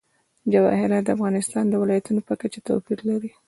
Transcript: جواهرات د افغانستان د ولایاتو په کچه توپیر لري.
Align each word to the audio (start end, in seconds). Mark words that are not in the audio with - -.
جواهرات 0.53 1.03
د 1.05 1.09
افغانستان 1.17 1.63
د 1.69 1.73
ولایاتو 1.81 2.25
په 2.27 2.33
کچه 2.41 2.59
توپیر 2.67 2.99
لري. 3.09 3.31